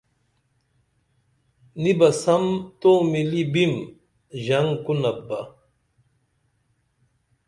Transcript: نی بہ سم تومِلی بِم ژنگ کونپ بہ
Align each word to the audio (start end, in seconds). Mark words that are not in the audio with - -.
نی 1.81 1.91
بہ 1.99 2.09
سم 2.21 2.43
تومِلی 2.79 3.43
بِم 3.53 3.73
ژنگ 4.43 4.71
کونپ 4.85 5.17
بہ 5.27 5.39